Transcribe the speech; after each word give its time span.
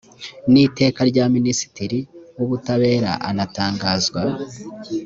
n 0.51 0.53
iteka 0.65 0.99
n 1.05 1.07
rya 1.11 1.25
minisitiri 1.35 1.99
w 2.37 2.41
ubutabera 2.45 3.11
anatangazwa 3.29 4.21